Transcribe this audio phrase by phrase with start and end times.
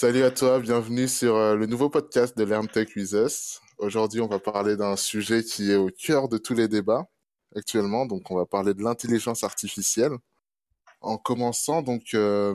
[0.00, 3.60] Salut à toi, bienvenue sur euh, le nouveau podcast de LearnTech with Us.
[3.78, 7.08] Aujourd'hui, on va parler d'un sujet qui est au cœur de tous les débats
[7.56, 8.06] actuellement.
[8.06, 10.12] Donc, on va parler de l'intelligence artificielle.
[11.00, 12.54] En commençant, donc, euh,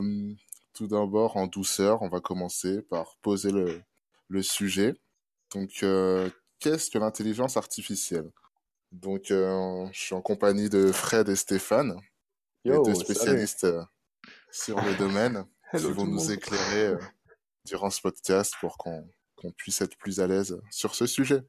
[0.72, 3.82] tout d'abord en douceur, on va commencer par poser le,
[4.28, 4.94] le sujet.
[5.54, 6.30] Donc, euh,
[6.60, 8.30] qu'est-ce que l'intelligence artificielle?
[8.90, 12.00] Donc, je suis en compagnie de Fred et Stéphane,
[12.64, 13.66] les deux spécialistes
[14.50, 15.44] sur le domaine,
[15.76, 16.96] qui vont nous éclairer
[17.66, 19.04] durant ce podcast pour qu'on
[19.56, 21.42] puisse être plus à l'aise sur ce sujet.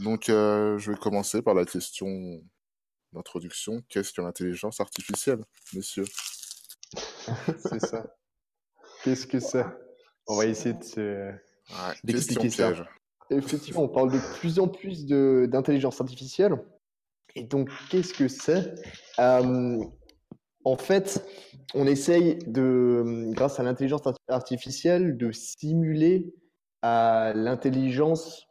[0.00, 2.42] Donc, euh, je vais commencer par la question
[3.12, 3.82] d'introduction.
[3.88, 5.40] Qu'est-ce que l'intelligence artificielle,
[5.74, 6.04] monsieur
[7.58, 8.06] C'est ça.
[9.02, 9.64] Qu'est-ce que c'est?
[10.26, 11.30] On va essayer de se...
[11.30, 12.72] ouais, D'expliquer ça.
[12.72, 12.84] piège.
[13.30, 16.54] Effectivement, on parle de plus en plus de- d'intelligence artificielle.
[17.34, 18.74] Et donc, qu'est-ce que c'est?
[19.18, 19.78] Euh,
[20.64, 21.24] En fait,
[21.74, 26.34] on essaye de, grâce à l'intelligence art- artificielle, de simuler
[26.82, 28.46] l'intelligence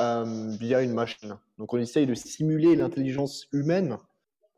[0.00, 1.38] euh, via une machine.
[1.58, 3.98] Donc, on essaye de simuler l'intelligence humaine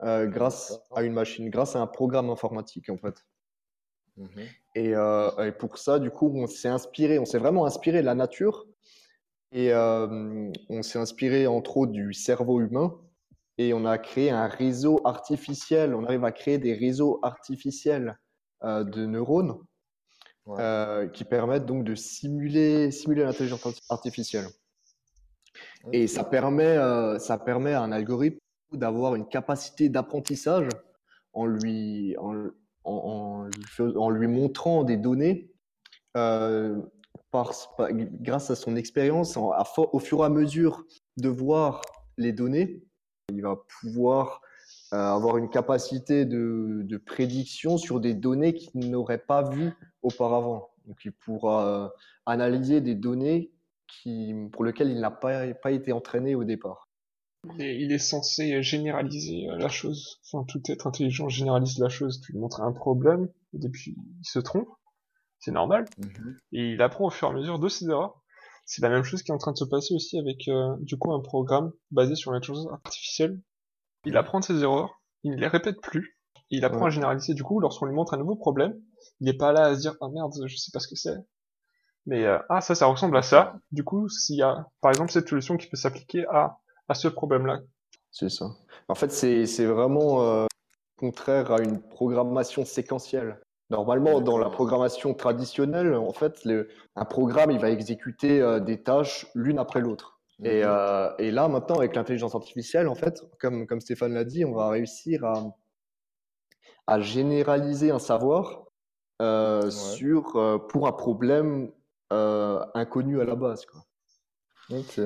[0.02, 3.24] euh, grâce à une machine, grâce à un programme informatique, en fait.
[4.16, 4.28] Mhm.
[4.74, 8.06] Et, euh, et pour ça, du coup, on s'est inspiré, on s'est vraiment inspiré de
[8.06, 8.66] la nature.
[9.52, 12.98] Et on s'est inspiré, entre autres, du cerveau humain.
[13.58, 15.94] Et on a créé un réseau artificiel.
[15.94, 18.18] On arrive à créer des réseaux artificiels
[18.64, 19.58] euh, de neurones
[20.46, 20.60] Ouais.
[20.60, 24.46] euh, qui permettent donc de simuler, simuler l'intelligence arti- artificielle.
[25.92, 28.38] Et ça permet, euh, ça permet à un algorithme
[28.72, 30.68] d'avoir une capacité d'apprentissage
[31.32, 32.48] en lui, en,
[32.84, 33.48] en-
[33.78, 35.50] en lui montrant des données
[36.14, 40.84] par, par- grâce à son expérience, au fur et à mesure
[41.16, 41.82] de voir
[42.18, 42.84] les données,
[43.32, 44.40] il va pouvoir
[44.92, 50.70] euh, avoir une capacité de, de prédiction sur des données qu'il n'aurait pas vues auparavant.
[50.86, 51.88] Donc il pourra euh,
[52.26, 53.50] analyser des données
[53.88, 56.88] qui, pour lesquelles il n'a pas, pas été entraîné au départ.
[57.54, 60.20] Il est, il est censé généraliser euh, la chose.
[60.24, 62.20] Enfin, tout être intelligent généralise la chose.
[62.20, 64.68] Tu lui montres un problème, au début il se trompe,
[65.40, 66.38] c'est normal, Mhm.
[66.52, 68.22] et il apprend au fur et à mesure de ses erreurs.
[68.66, 70.98] C'est la même chose qui est en train de se passer aussi avec euh, du
[70.98, 73.40] coup un programme basé sur l'intelligence artificielle.
[74.04, 76.18] Il apprend de ses erreurs, il ne les répète plus,
[76.50, 76.86] et il apprend Ouais.
[76.86, 77.34] à généraliser.
[77.34, 78.74] Du coup, lorsqu'on lui montre un nouveau problème,
[79.20, 81.16] il n'est pas là à se dire ah merde, je sais pas ce que c'est.
[82.06, 83.56] Mais euh, ah ça, ça ressemble à ça.
[83.72, 87.08] Du coup, s'il y a par exemple cette solution qui peut s'appliquer à à ce
[87.08, 87.60] problème-là,
[88.12, 88.46] C'est ça.
[88.88, 90.46] En fait, c'est c'est vraiment euh,
[90.96, 93.40] contraire à une programmation séquentielle.
[93.70, 98.82] Normalement, dans la programmation traditionnelle, en fait, le- un programme, il va exécuter euh, des
[98.82, 100.20] tâches l'une après l'autre.
[100.44, 100.68] Et, Mhm.
[100.68, 104.52] euh, et là, maintenant, avec l'intelligence artificielle, en fait, comme, comme Stéphane l'a dit, on
[104.54, 105.42] va réussir à,
[106.86, 108.64] à généraliser un savoir
[109.22, 109.70] euh, Ouais.
[109.70, 111.72] sur, euh, pour un problème
[112.12, 113.66] euh, inconnu à la base.
[113.66, 113.80] Quoi.
[114.70, 115.00] Ok.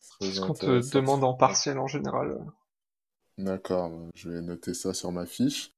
[0.00, 2.44] Ce qu'on te demande en partiel en général?
[3.38, 5.72] D'accord, je vais noter ça sur ma fiche.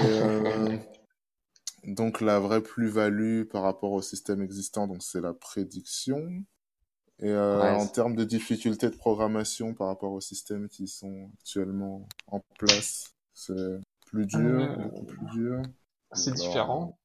[0.00, 0.76] Et, euh,
[1.84, 6.44] donc la vraie plus-value par rapport au système existant, donc c'est la prédiction.
[7.20, 11.30] Et euh, Ouais, en termes de difficulté de programmation par rapport aux systèmes qui sont
[11.40, 13.54] actuellement en place, c'est
[14.06, 15.62] plus dur, Euh, beaucoup plus dur?
[16.12, 16.98] C'est Alors, différent.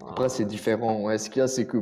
[0.00, 1.02] Après, c'est différent.
[1.02, 1.78] Ouais, ce qu'il y a, c'est que,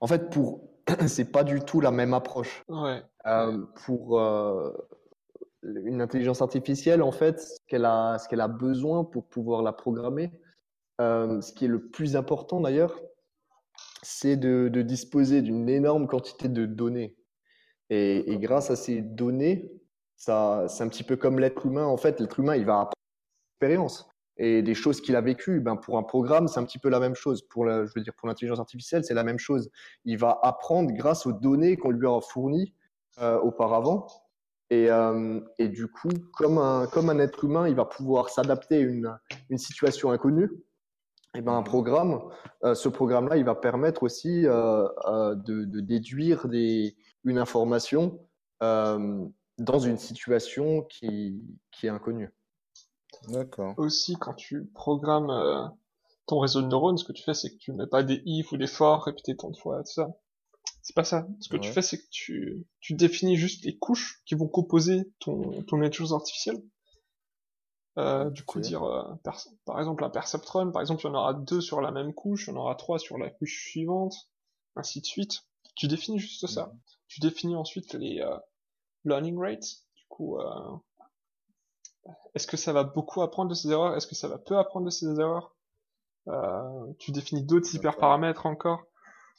[0.00, 0.68] en fait, pour,
[1.06, 2.62] c'est pas du tout la même approche.
[2.68, 3.02] Ouais.
[3.26, 4.72] Euh, pour euh,
[5.62, 9.72] une intelligence artificielle, en fait, ce qu'elle a, ce qu'elle a besoin pour pouvoir la
[9.72, 10.30] programmer,
[11.00, 13.00] euh, ce qui est le plus important d'ailleurs,
[14.02, 17.16] c'est de, de disposer d'une énorme quantité de données.
[17.90, 19.70] Et, et grâce à ces données,
[20.16, 21.86] ça, c'est un petit peu comme l'être humain.
[21.86, 25.60] En fait, l'être humain, il va apprendre des expériences et des choses qu'il a vécues.
[25.60, 27.42] Ben, pour un programme, c'est un petit peu la même chose.
[27.42, 29.70] Pour la, je veux dire, pour l'intelligence artificielle, c'est la même chose.
[30.04, 32.74] Il va apprendre grâce aux données qu'on lui a fournies
[33.18, 34.06] euh, auparavant.
[34.70, 38.76] Et, euh, et du coup, comme un, comme un être humain, il va pouvoir s'adapter
[38.76, 39.14] à une,
[39.50, 40.50] une situation inconnue.
[41.36, 42.20] Et ben, un programme,
[42.62, 48.20] euh, ce programme-là, il va permettre aussi euh, euh, de, de déduire des, une information
[48.62, 49.26] euh,
[49.58, 51.42] dans une situation qui,
[51.72, 52.30] qui est inconnue.
[53.28, 53.74] D'accord.
[53.78, 55.64] Aussi, quand tu programmes euh,
[56.26, 58.52] ton réseau de neurones, ce que tu fais, c'est que tu mets pas des if
[58.52, 60.10] ou des for répétés tant de fois, tout ça.
[60.82, 61.26] C'est pas ça.
[61.40, 65.10] Ce que tu fais, c'est que tu, tu définis juste les couches qui vont composer
[65.18, 66.62] ton, ton intelligence artificielle.
[67.96, 69.04] Euh, du coup, dire, euh,
[69.64, 72.48] par exemple, un perceptron, par exemple, il y en aura deux sur la même couche,
[72.48, 74.14] il y en aura trois sur la couche suivante,
[74.74, 75.46] ainsi de suite.
[75.76, 76.66] Tu définis juste ça.
[76.66, 76.80] Mhm.
[77.08, 78.36] Tu définis ensuite les euh,
[79.04, 79.84] learning rates.
[79.96, 80.76] Du coup, euh,
[82.34, 83.96] est-ce que ça va beaucoup apprendre de ses erreurs?
[83.96, 85.54] Est-ce que ça va peu apprendre de ses erreurs?
[86.28, 87.80] Euh, Tu définis d'autres D'accord.
[87.80, 88.82] hyperparamètres encore.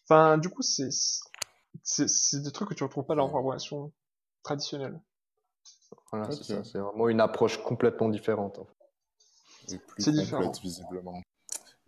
[0.04, 0.90] Enfin, du coup, c'est
[1.84, 3.92] c'est des trucs que tu retrouves pas dans la programmation
[4.44, 5.00] traditionnelle.
[6.12, 8.60] Voilà, c'est vraiment une approche complètement différente.
[9.98, 10.52] C'est différent.
[10.62, 11.22] visiblement.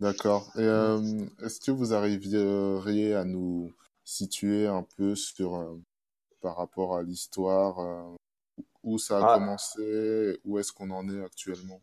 [0.00, 0.50] D'accord.
[0.56, 1.00] Et euh,
[1.42, 3.72] est-ce que vous arriveriez à nous
[4.04, 5.80] situer un peu sur, euh,
[6.40, 8.16] par rapport à l'histoire, euh,
[8.84, 9.38] où ça a ah.
[9.38, 11.80] commencé, où est-ce qu'on en est actuellement?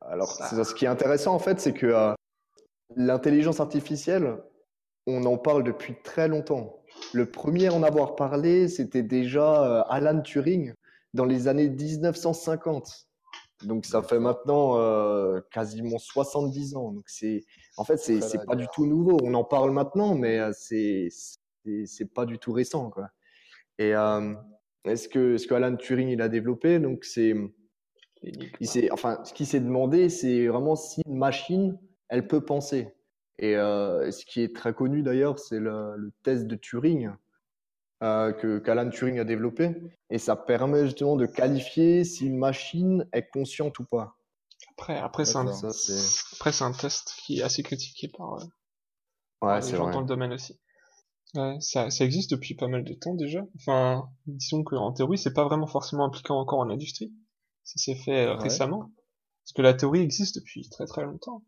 [0.00, 2.14] Alors, ce qui est intéressant en fait, c'est que
[2.94, 4.36] l'intelligence artificielle,
[5.06, 6.82] on en parle depuis très longtemps.
[7.14, 10.74] Le premier à en avoir parlé, c'était déjà Alan Turing
[11.14, 13.08] dans les années 1950.
[13.62, 16.92] Donc ça fait maintenant euh, quasiment 70 ans.
[16.92, 17.44] Donc c'est
[17.76, 19.16] en fait c'est c'est pas du tout nouveau.
[19.22, 21.08] On en parle maintenant, mais euh, c'est
[21.86, 23.08] c'est pas du tout récent quoi.
[23.78, 24.34] Et euh,
[24.84, 26.78] est-ce que ce que Alan Turing il a développé?
[26.78, 27.34] Donc c'est
[28.60, 31.78] il s'est enfin ce qu'il s'est demandé c'est vraiment si une machine
[32.08, 32.92] elle peut penser.
[33.38, 37.10] Et ce qui est très connu d'ailleurs c'est le, le, test de Turing
[38.02, 39.74] euh, que qu'Alan Turing a développé.
[40.10, 44.16] Et ça permet justement de qualifier si une machine est consciente ou pas.
[44.76, 48.44] Après, après c'est un, un test qui est assez critiqué par, euh,
[49.42, 50.58] ouais, les gens dans le domaine aussi.
[51.34, 53.40] Ouais, ça, ça existe depuis pas mal de temps déjà.
[53.56, 57.12] Enfin, disons qu'en théorie, c'est pas vraiment forcément appliqué encore en industrie.
[57.64, 58.90] Ça s'est fait euh, récemment.
[59.44, 61.42] Parce que la théorie existe depuis très très longtemps.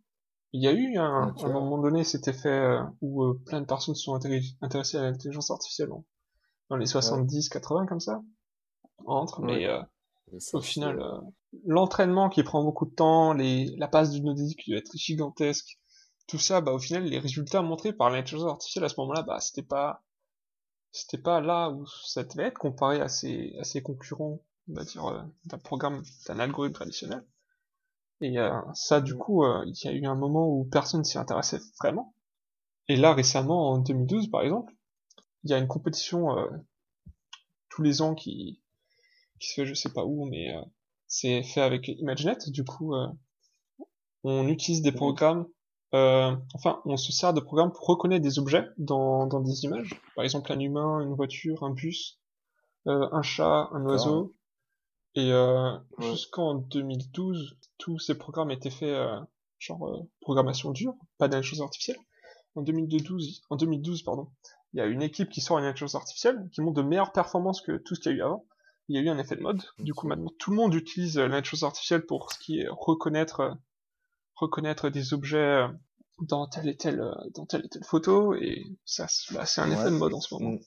[0.52, 3.66] Il y a eu un, à un moment donné, c'était fait euh, où plein de
[3.66, 4.14] personnes se sont
[4.60, 5.90] intéressées à l'intelligence artificielle
[6.68, 8.22] dans les 70, 80 comme ça,
[9.04, 9.82] entre, mais euh,
[10.52, 11.20] au final, euh,
[11.64, 15.78] l'entraînement qui prend beaucoup de temps, les, la passe du nodédique qui doit être gigantesque,
[16.26, 19.38] tout ça, bah au final, les résultats montrés par l'intelligence artificielle à ce moment-là, bah
[19.40, 20.02] c'était pas,
[20.90, 24.84] c'était pas là où ça devait être comparé à ses, à ses concurrents, on va
[24.84, 27.24] dire, euh, d'un programme, d'un algorithme traditionnel.
[28.20, 31.60] Et euh, ça, du coup, il y a eu un moment où personne s'y intéressait
[31.78, 32.14] vraiment.
[32.88, 34.72] Et là, récemment, en 2012, par exemple,
[35.46, 36.46] il y a une compétition euh,
[37.68, 38.60] tous les ans qui,
[39.38, 40.60] qui se fait je sais pas où, mais euh,
[41.06, 42.50] c'est fait avec ImageNet.
[42.50, 43.06] Du coup, euh,
[44.24, 45.46] on utilise des programmes,
[45.92, 50.00] enfin, on se sert de programmes pour reconnaître des objets dans, dans des images.
[50.16, 52.18] Par exemple, un humain, une voiture, un bus,
[52.86, 54.34] un chat, un oiseau.
[55.14, 55.30] Et
[56.00, 58.98] jusqu'en 2012, tous ces programmes étaient faits
[59.58, 61.98] genre programmation dure, pas d'intelligence artificielle.
[62.56, 64.28] En 2012, en 2012 pardon,
[64.76, 67.62] il y a une équipe qui sort une intelligence artificielle qui montre de meilleures performances
[67.62, 68.44] que tout ce qu'il y a eu avant.
[68.88, 69.62] Il y a eu un effet de mode.
[69.78, 73.40] Du coup, maintenant, tout le monde utilise euh, l'intelligence artificielle pour ce qui est reconnaître,
[73.40, 73.54] euh,
[74.34, 75.68] reconnaître des objets euh,
[76.20, 77.02] dans telle et telle,
[77.34, 78.34] dans telle et telle photo.
[78.34, 80.58] Et ça, c'est un effet de mode en ce moment.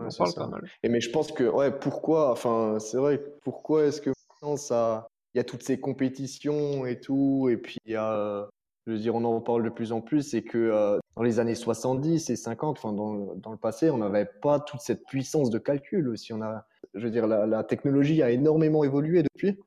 [0.00, 0.68] On parle pas mal.
[0.82, 5.06] Et mais je pense que, ouais, pourquoi, enfin, c'est vrai, pourquoi est-ce que maintenant ça,
[5.34, 8.48] il y a toutes ces compétitions et tout, et puis il y a,
[8.86, 11.38] je veux dire, on en parle de plus en plus, c'est que euh, dans les
[11.38, 15.50] années 70 et 50, enfin dans, dans le passé, on n'avait pas toute cette puissance
[15.50, 16.32] de calcul aussi.
[16.32, 19.58] On a, je veux dire, la, la technologie a énormément évolué depuis,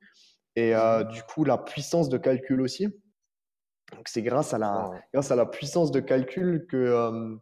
[0.56, 1.12] et euh, mhm.
[1.12, 2.88] du coup la puissance de calcul aussi.
[3.96, 7.36] Donc c'est grâce à la, grâce à la puissance de calcul que euh,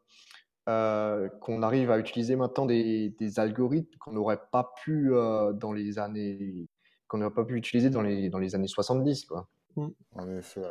[0.70, 5.10] euh qu'on arrive à utiliser maintenant des, des algorithmes qu'on n'aurait pas pu
[5.56, 6.68] dans les années,
[7.08, 9.48] qu'on n'aurait pas pu utiliser dans les dans les années 70, quoi.
[9.75, 9.88] Mm.
[10.12, 10.62] En effet.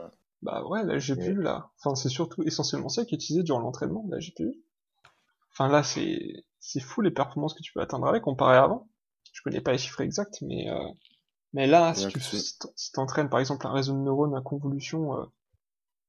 [0.42, 4.04] Bah ouais, la GPU là, enfin c'est surtout essentiellement ça qui est utilisé durant l'entraînement,
[4.08, 4.52] la GPU.
[5.52, 8.88] Enfin là c'est c'est fou les performances que tu peux atteindre avec comparé à avant.
[9.32, 10.88] Je connais pas les chiffres exacts, mais euh...
[11.52, 15.24] mais là si tu si t'entraînes par exemple un réseau de neurones à convolution euh,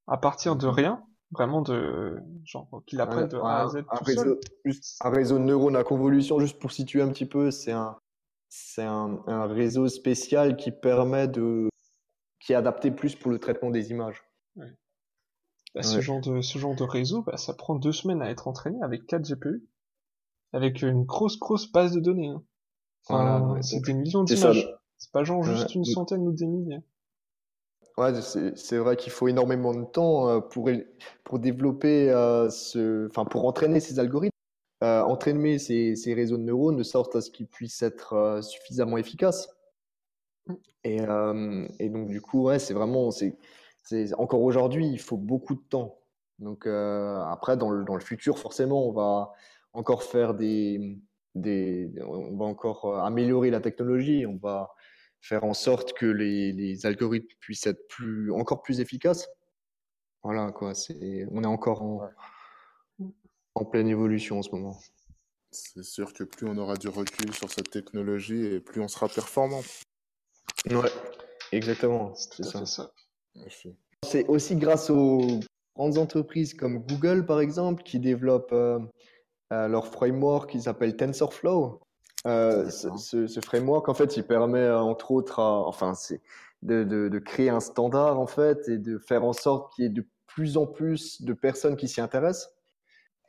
[0.07, 0.73] à partir de mhm.
[0.73, 4.39] rien, vraiment de genre qu'il apprenne de A à Z un, réseau,
[5.01, 7.97] un réseau de neurones à convolution juste pour situer un petit peu, c'est un
[8.49, 11.69] c'est un, un réseau spécial qui permet de
[12.43, 14.23] qui est adapté plus pour le traitement des images.
[15.75, 18.47] Bah, ce, genre de, ce genre de réseau, bah, ça prend deux semaines à être
[18.47, 19.63] entraîné avec 4 GPU,
[20.51, 22.27] avec une grosse, grosse base de données.
[22.27, 22.43] Hein.
[23.07, 24.69] Enfin, c'est des millions d'images.
[24.97, 26.81] C'est pas genre juste une centaine ou des milliers.
[27.97, 30.69] Ouais, c'est vrai qu'il faut énormément de temps euh, pour,
[31.23, 34.33] pour développer euh, ce, enfin, pour entraîner ces algorithmes,
[34.83, 38.41] euh, entraîner ces, ces, réseaux de neurones de sorte à ce qu'ils puissent être euh,
[38.41, 39.47] suffisamment efficaces.
[40.83, 43.33] Et, euh, et, donc, du coup, ouais, c'est vraiment, c'est,
[44.17, 45.99] encore aujourd'hui, il faut beaucoup de temps.
[46.39, 49.31] Donc, euh, après, dans le, dans le, futur, forcément, on va
[49.73, 50.99] encore faire des,
[51.35, 54.73] des, on va encore euh, améliorer la technologie, on va
[55.21, 59.29] faire en sorte que les, les algorithmes puissent être plus, encore plus efficaces.
[60.23, 62.09] Voilà, quoi, c'est, on est encore en,
[63.55, 64.77] en pleine évolution en ce moment.
[65.51, 69.07] C'est sûr que plus on aura du recul sur cette technologie et plus on sera
[69.07, 69.61] performant.
[70.69, 70.91] Ouais,
[71.51, 72.13] exactement.
[72.15, 72.91] C'est ça.
[74.03, 75.39] C'est aussi grâce aux
[75.75, 78.79] grandes entreprises comme Google, par exemple, qui développent euh,
[79.49, 81.81] leur framework qui s'appelle TensorFlow.
[82.25, 86.21] Ce, ce, framework, en fait, il permet, entre autres, enfin, c'est
[86.61, 89.87] de, de, de, créer un standard, en fait, et de faire en sorte qu'il y
[89.87, 92.49] ait de plus en plus de personnes qui s'y intéressent.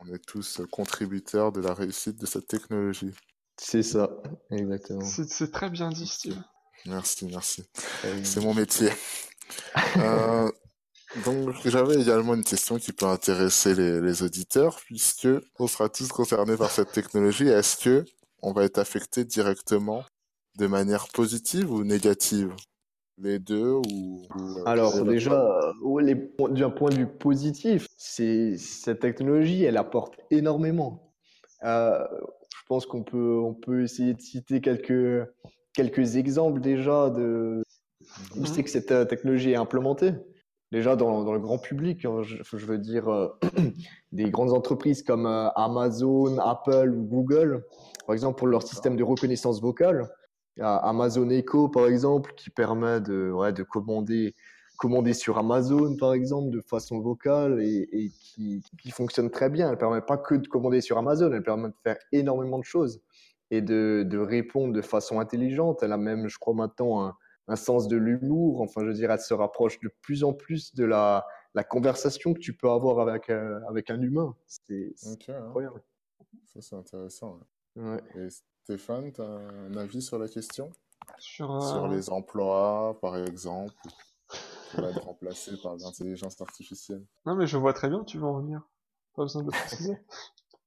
[0.00, 3.14] On est tous contributeurs de la réussite de cette technologie.
[3.56, 4.10] C'est ça,
[4.50, 5.04] exactement.
[5.04, 6.36] C'est très bien dit, Steve.
[6.86, 7.64] Merci, merci.
[8.22, 8.90] C'est mon métier.
[9.96, 10.50] euh,
[11.24, 16.08] donc, j'avais également une question qui peut intéresser les, les, auditeurs, puisque on sera tous
[16.08, 17.48] concernés par cette technologie.
[17.48, 18.04] Est-ce que
[18.42, 20.04] on va être affecté directement
[20.58, 22.54] de manière positive ou négative?
[23.18, 25.48] Les deux ou, euh, Alors déjà,
[25.80, 31.12] d'un point de vue positif, c'est cette technologie, elle apporte énormément.
[31.62, 35.28] Euh, je pense qu'on peut, on peut essayer de citer quelques,
[35.74, 37.62] quelques exemples déjà de
[38.36, 38.46] où mhm.
[38.46, 40.12] c'est que cette euh, technologie est implémentée.
[40.72, 43.32] Déjà dans, dans le grand public, hein, je, je, veux dire
[44.12, 47.64] des grandes entreprises comme Amazon, Apple ou Google,
[48.06, 50.08] par exemple pour leur système de reconnaissance vocale
[50.60, 54.34] Amazon Echo, par exemple, qui permet de, ouais, de commander,
[54.78, 59.66] commander sur Amazon, par exemple, de façon vocale et, et qui, qui, fonctionne très bien.
[59.66, 62.64] Elle ne permet pas que de commander sur Amazon, elle permet de faire énormément de
[62.64, 63.00] choses
[63.50, 65.82] et de, de répondre de façon intelligente.
[65.82, 67.16] Elle a même, je crois, maintenant un,
[67.48, 68.60] un sens de l'humour.
[68.60, 72.34] Enfin, je veux dire, elle se rapproche de plus en plus de la, la conversation
[72.34, 74.34] que tu peux avoir avec, euh, avec un humain.
[74.46, 75.46] C'est hein.
[75.46, 75.82] incroyable.
[76.46, 77.40] Ça, c'est intéressant.
[77.76, 78.00] Ouais.
[78.64, 80.70] Stéphane, tu as un avis sur la question?
[81.18, 83.74] Sur, euh, les emplois, par exemple,
[84.70, 87.04] qui va être remplacé par l'intelligence artificielle?
[87.26, 88.62] Non, mais je vois très bien tu veux en venir.
[89.14, 89.98] Pas besoin de préciser.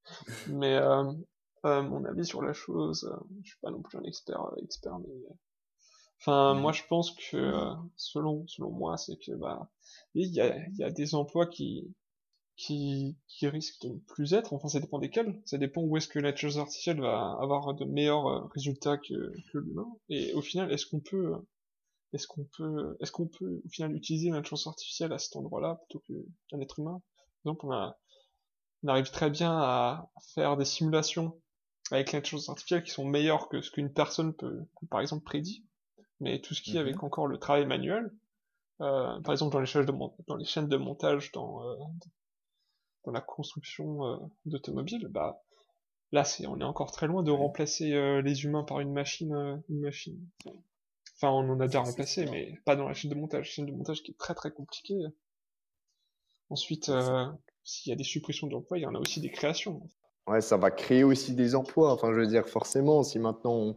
[0.48, 1.12] mais euh,
[1.64, 3.10] euh, mon avis sur la chose,
[3.42, 5.14] je suis pas non plus un expert, expert mais...
[6.20, 6.62] Enfin, mhm.
[6.62, 7.52] moi, je pense que,
[7.96, 9.70] selon, selon moi, c'est que, bah,
[10.14, 11.94] il y a, y a des emplois qui,
[12.58, 16.08] qui, qui risquent de ne plus être, enfin ça dépend desquels, ça dépend où est-ce
[16.08, 20.72] que l'intelligence artificielle va avoir de meilleurs euh, résultats que, que l'humain, et au final,
[20.72, 21.34] est-ce qu'on peut,
[22.12, 26.00] est-ce qu'on peut, est-ce qu'on peut au final utiliser l'intelligence artificielle à cet endroit-là plutôt
[26.48, 27.00] qu'un être humain?
[27.44, 27.96] Par exemple, on, a,
[28.82, 31.40] on arrive très bien à faire des simulations
[31.90, 35.64] avec l'intelligence artificielle qui sont meilleures que ce qu'une personne peut, par exemple, prédit,
[36.20, 37.04] mais tout ce qui est avec mhm.
[37.04, 38.12] encore le travail manuel,
[38.80, 39.92] euh, par exemple dans les chaînes de,
[40.26, 41.76] dans les chaînes de montage dans, euh,
[43.04, 45.42] dans la construction euh, d'automobiles, bah
[46.12, 49.34] là c'est on est encore très loin de remplacer euh, les humains par une machine
[49.34, 50.18] euh, une machine.
[51.16, 53.66] Enfin on en a déjà remplacé mais pas dans la chaîne de montage, la chaîne
[53.66, 55.00] de montage qui est très très compliquée.
[56.50, 56.90] Ensuite
[57.64, 59.82] s'il y a des suppressions d'emplois, il y en a aussi des créations.
[60.28, 61.92] Ouais, ça va créer aussi des emplois.
[61.92, 63.74] Enfin, je veux dire, forcément, si maintenant on,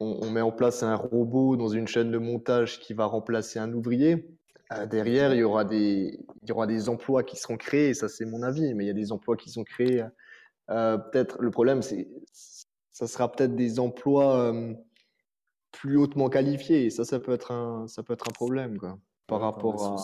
[0.00, 3.72] on, met en place un robot dans une chaîne de montage qui va remplacer un
[3.72, 4.28] ouvrier,
[4.72, 8.08] euh, derrière, il y, aura des, il y aura des emplois qui seront créés, ça
[8.08, 10.04] c'est mon avis, mais il y a des emplois qui sont créés.
[10.70, 12.08] Euh, peut-être le problème, c'est
[12.90, 14.72] ça sera peut-être des emplois euh,
[15.72, 18.98] plus hautement qualifiés, et ça, ça peut être un, ça peut être un problème quoi,
[19.26, 19.96] par, rapport à,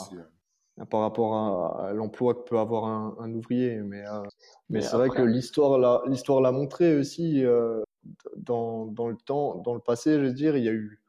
[0.89, 3.77] par rapport à, l'emploi que peut avoir un, un ouvrier.
[3.83, 4.05] Mais,
[4.69, 7.45] mais, c'est vrai que l'histoire l'a, l'histoire l'a montré aussi
[8.37, 11.01] dans, dans, le temps, dans le passé, je veux dire, il y a eu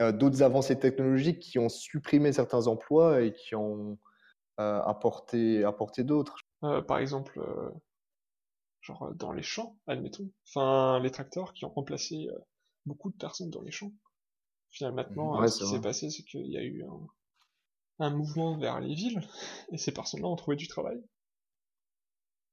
[0.00, 3.98] euh, d'autres avancées technologiques qui ont supprimé certains emplois et qui ont
[4.60, 6.36] euh, apporté, apporté d'autres.
[6.62, 7.40] Euh, par exemple,
[8.80, 10.30] genre dans les champs, admettons.
[10.46, 12.28] Enfin, les tracteurs qui ont remplacé
[12.86, 13.92] beaucoup de personnes dans les champs.
[14.70, 17.06] Finalement, maintenant, ce qui s'est passé, c'est qu'il y a eu un,
[17.98, 19.20] un, mouvement vers les villes,
[19.72, 21.00] et ces personnes-là ont trouvé du travail.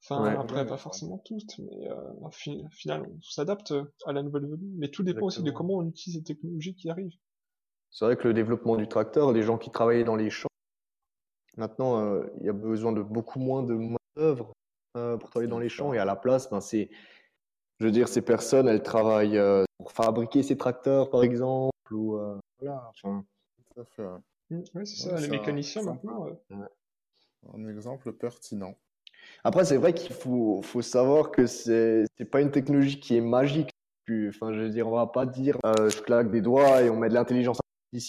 [0.04, 3.74] Enfin, après, pas forcément toutes, mais euh, au final, on s'adapte
[4.06, 4.72] à la nouvelle venue.
[4.78, 7.18] Mais tout dépend aussi de comment on utilise les technologies qui arrivent.
[7.90, 10.50] C'est vrai que le développement du tracteur, les gens qui travaillaient dans les champs,
[11.58, 14.52] maintenant, euh, il y a besoin de beaucoup moins de main-d'œuvre
[14.98, 15.94] euh, pour travailler dans les champs.
[15.94, 16.90] Et à la place, ben, c'est,
[17.80, 22.20] je veux dire, ces personnes, elles travaillent euh, pour fabriquer ces tracteurs, par exemple, ou
[22.60, 22.90] voilà.
[22.90, 23.26] Enfin.
[24.50, 26.28] Mmh, oui, c'est ça, les mécaniciens maintenant.
[27.54, 28.76] Un exemple pertinent.
[29.44, 33.22] Après, c'est vrai qu'il faut, faut savoir que c'est n'est pas une technologie qui est
[33.22, 33.72] magique.
[34.30, 37.10] Enfin, je veux dire, on va pas dire je claque des doigts et on met
[37.10, 37.60] de l'intelligence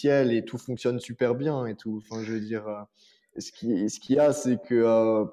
[0.05, 2.01] et tout fonctionne super bien et tout.
[2.03, 2.81] Enfin, je veux dire, euh,
[3.39, 5.25] ce qui, ce qu'il y a, c'est que euh,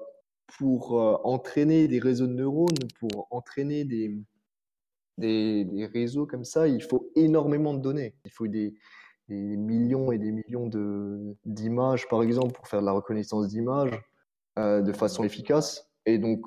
[0.57, 4.17] pour euh, entraîner des réseaux de neurones, pour entraîner des,
[5.17, 8.15] des, des, réseaux comme ça, il faut énormément de données.
[8.25, 8.75] Il faut des,
[9.27, 13.99] des millions et des millions de, d'images, par exemple, pour faire de la reconnaissance d'images
[14.57, 15.89] de façon efficace.
[16.05, 16.41] Et donc,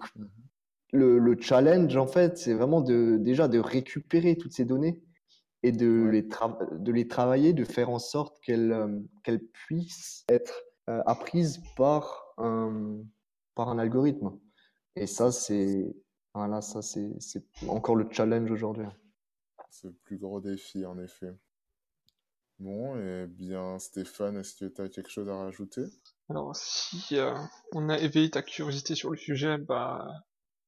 [0.92, 5.02] le, le challenge, en fait, c'est vraiment de, déjà de récupérer toutes ces données
[5.62, 11.02] et de, les de les travailler, de faire en sorte qu'elles euh, puissent être euh,
[11.04, 12.98] apprises par un,
[13.54, 14.38] par un algorithme.
[14.96, 15.94] Et ça, c'est
[16.34, 18.86] Voilà, ça, c'est encore le challenge aujourd'hui.
[19.70, 21.34] C'est le plus gros défi, en effet.
[22.58, 25.84] Bon, et bien, Stéphane, est-ce que tu as quelque chose à rajouter?
[26.28, 27.34] Alors, si euh,
[27.72, 30.08] on a éveillé ta curiosité sur le sujet, bah,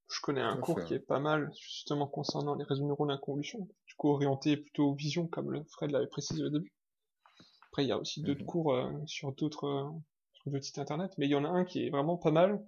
[0.08, 3.94] je connais un cours qui est pas mal, justement concernant les réseaux neuronaux d'inconvolution, du
[3.96, 6.72] coup orienté plutôt vision, comme le Fred l'avait précisé au début.
[7.68, 8.46] Après, il y a aussi d'autres mhm.
[8.46, 9.66] cours euh, sur d'autres
[10.46, 12.64] euh, sites internet, mais il y en a un qui est vraiment pas mal,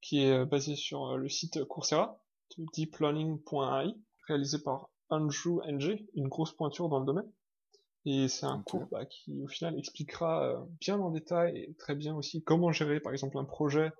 [0.00, 2.18] qui est basé sur le site Coursera,
[2.74, 3.94] deeplearning.ai,
[4.26, 7.30] réalisé par Andrew Ng, une grosse pointure dans le domaine.
[8.06, 11.94] Et c'est un cours bah, qui, au final, expliquera euh, bien en détail et très
[11.94, 13.92] bien aussi comment gérer, par exemple, un projet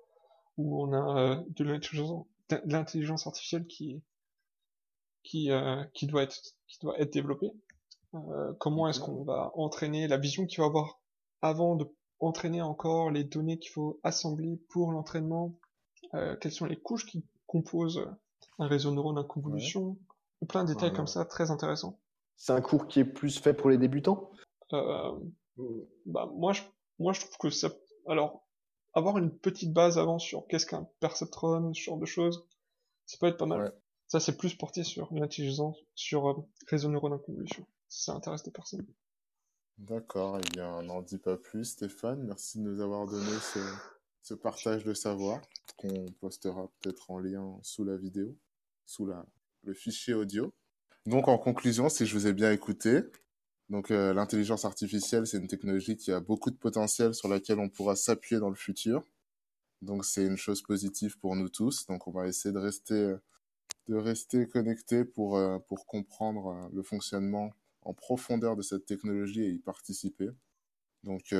[0.57, 1.63] où on a euh, de
[2.65, 4.01] l'intelligence artificielle qui
[5.23, 6.35] qui euh, qui doit être
[6.67, 7.51] qui doit être développée.
[8.57, 10.99] comment est-ce qu'on va entraîner la vision qu'il va avoir
[11.43, 11.87] avant de
[12.19, 15.55] entraîner encore les données qu'il faut assembler pour l'entraînement?
[16.41, 18.05] quelles sont les couches qui composent
[18.57, 19.97] un réseau neuronal convolution?
[20.49, 21.97] Plein de détails comme ça, très intéressants.
[22.41, 24.31] C'est un cours qui est plus fait pour les débutants?
[24.73, 25.11] Euh,
[26.07, 26.63] bah, moi, je,
[26.97, 27.69] moi, je trouve que ça.
[28.07, 28.47] Alors,
[28.95, 32.47] avoir une petite base avant sur qu'est-ce qu'un perceptron, ce genre de choses,
[33.05, 33.71] ça peut être pas mal.
[34.07, 36.33] Ça, c'est plus porté sur l'intelligence, sur euh,
[36.65, 38.87] réseau neuronal convolution, si ça intéresse des personnes.
[39.77, 42.23] D'accord, eh bien, n'en dis pas plus, Stéphane.
[42.23, 43.59] Merci de nous avoir donné ce,
[44.23, 45.41] ce partage de savoir
[45.77, 48.35] qu'on postera peut-être en lien sous la vidéo,
[48.87, 49.27] sous la,
[49.61, 50.51] le fichier audio.
[51.07, 53.01] Donc, en conclusion, si je vous ai bien écouté,
[53.69, 57.69] donc euh, l'intelligence artificielle, c'est une technologie qui a beaucoup de potentiel sur laquelle on
[57.69, 59.03] pourra s'appuyer dans le futur.
[59.81, 61.87] Donc, c'est une chose positive pour nous tous.
[61.87, 63.15] Donc, on va essayer de rester,
[63.87, 67.53] de rester connectés pour, euh, pour comprendre euh, le fonctionnement
[67.83, 70.29] en profondeur de cette technologie et y participer.
[71.03, 71.33] Donc,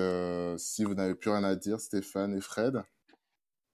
[0.57, 2.81] si vous n'avez plus rien à dire, Stéphane et Fred,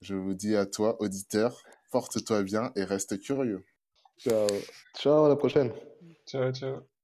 [0.02, 3.64] je vous dis à toi, auditeur, porte-toi bien et reste curieux.
[4.18, 4.48] Ciao.
[4.94, 5.72] Ciao, à la prochaine.
[6.26, 6.97] Ciao, ciao.